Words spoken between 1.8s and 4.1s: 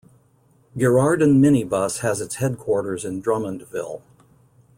has its headquarters in Drummondville.